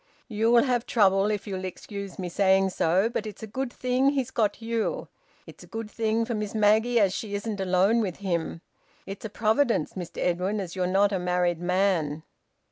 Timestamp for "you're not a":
10.75-11.19